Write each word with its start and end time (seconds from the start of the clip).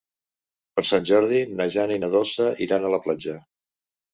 Per 0.79 0.83
Sant 0.91 1.05
Jordi 1.09 1.41
na 1.59 1.67
Jana 1.75 1.99
i 1.99 2.03
na 2.05 2.09
Dolça 2.17 2.51
iran 2.69 2.89
a 2.89 2.93
la 2.95 3.01
platja. 3.05 3.41